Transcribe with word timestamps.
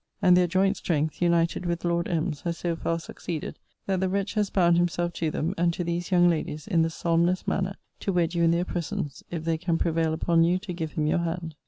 And 0.19 0.35
their 0.35 0.47
joint 0.47 0.77
strength, 0.77 1.21
united 1.21 1.67
with 1.67 1.85
Lord 1.85 2.07
M.'s, 2.07 2.41
has 2.41 2.57
so 2.57 2.75
far 2.75 2.97
succeeded, 2.97 3.59
that 3.85 3.99
the 3.99 4.09
wretch 4.09 4.33
has 4.33 4.49
bound 4.49 4.77
himself 4.77 5.13
to 5.13 5.29
them, 5.29 5.53
and 5.59 5.71
to 5.75 5.83
these 5.83 6.09
young 6.09 6.27
ladies, 6.27 6.65
in 6.67 6.81
the 6.81 6.89
solemnest 6.89 7.47
manner, 7.47 7.75
to 7.99 8.11
wed 8.11 8.33
you 8.33 8.41
in 8.41 8.49
their 8.49 8.65
presence, 8.65 9.23
if 9.29 9.43
they 9.43 9.59
can 9.59 9.77
prevail 9.77 10.11
upon 10.11 10.43
you 10.43 10.57
to 10.57 10.73
give 10.73 10.93
him 10.93 11.05
your 11.05 11.19
hand. 11.19 11.53